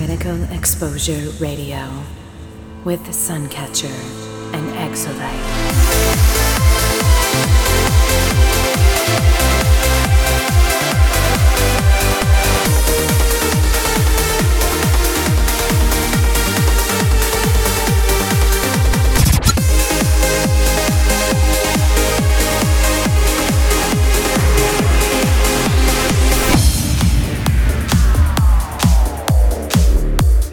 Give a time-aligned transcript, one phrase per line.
[0.00, 1.86] Critical Exposure Radio
[2.86, 3.92] with Suncatcher
[4.54, 5.36] and Exolite.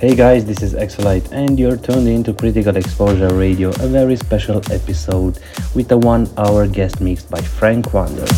[0.07, 4.15] Hey guys, this is Exolite, and you're tuned in to Critical Exposure Radio, a very
[4.15, 5.37] special episode
[5.75, 8.31] with a one hour guest mix by Frank Waanders.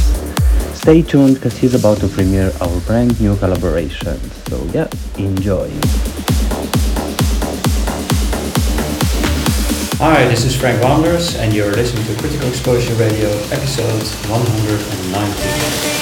[0.75, 4.17] Stay tuned because he's about to premiere our brand new collaboration.
[4.49, 4.87] So, yeah,
[5.19, 5.69] enjoy.
[10.01, 14.01] Hi, this is Frank Waanders, and you're listening to Critical Exposure Radio, episode
[14.31, 15.98] 119.